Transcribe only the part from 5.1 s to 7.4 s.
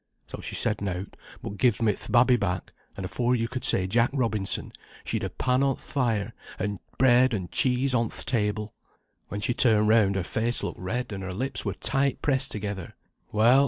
a pan on th' fire, and bread